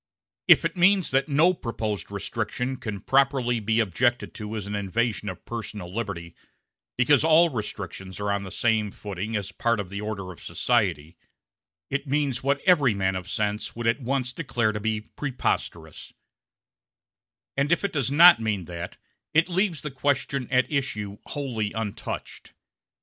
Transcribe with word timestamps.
If 0.47 0.65
it 0.65 0.75
means 0.75 1.11
that 1.11 1.29
no 1.29 1.53
proposed 1.53 2.09
restriction 2.09 2.77
can 2.77 3.01
properly 3.01 3.59
be 3.59 3.79
objected 3.79 4.33
to 4.33 4.55
as 4.55 4.65
an 4.65 4.73
invasion 4.73 5.29
of 5.29 5.45
personal 5.45 5.93
liberty, 5.93 6.35
because 6.97 7.23
all 7.23 7.49
restrictions 7.51 8.19
are 8.19 8.31
on 8.31 8.41
the 8.41 8.49
same 8.49 8.89
footing 8.89 9.35
as 9.35 9.51
part 9.51 9.79
of 9.79 9.89
the 9.89 10.01
order 10.01 10.31
of 10.31 10.41
society, 10.41 11.17
it 11.91 12.07
means 12.07 12.41
what 12.41 12.61
every 12.61 12.95
man 12.95 13.15
of 13.15 13.29
sense 13.29 13.75
would 13.75 13.85
at 13.85 14.01
once 14.01 14.33
declare 14.33 14.71
to 14.71 14.79
be 14.79 15.01
preposterous; 15.01 16.13
and 17.55 17.71
if 17.71 17.83
it 17.85 17.93
does 17.93 18.09
not 18.09 18.39
mean 18.41 18.65
that 18.65 18.97
it 19.35 19.49
leaves 19.49 19.83
the 19.83 19.91
question 19.91 20.47
at 20.49 20.65
issue 20.71 21.17
wholly 21.27 21.73
untouched. 21.73 22.53